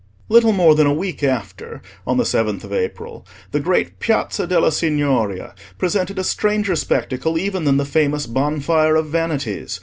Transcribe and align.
Little 0.29 0.51
more 0.51 0.73
than 0.73 0.87
a 0.87 0.93
week 0.95 1.21
after, 1.21 1.79
on 2.07 2.17
the 2.17 2.25
seventh 2.25 2.63
of 2.63 2.73
April, 2.73 3.23
the 3.51 3.59
great 3.59 3.99
Piazza 3.99 4.47
della 4.47 4.71
Signoria 4.71 5.53
presented 5.77 6.17
a 6.17 6.23
stranger 6.23 6.75
spectacle 6.75 7.37
even 7.37 7.65
than 7.65 7.77
the 7.77 7.85
famous 7.85 8.25
Bonfire 8.25 8.95
of 8.95 9.05
Vanities. 9.09 9.79